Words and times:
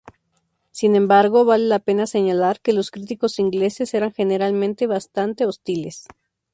Sin 0.71 0.95
embargo, 0.95 1.45
vale 1.45 1.65
la 1.67 1.77
pena 1.77 2.07
señalar 2.07 2.59
que 2.59 2.73
los 2.73 2.89
críticos 2.89 3.37
ingleses 3.37 3.93
eran 3.93 4.11
generalmente 4.11 4.87
bastante 4.87 5.45
hostiles. 5.45 6.07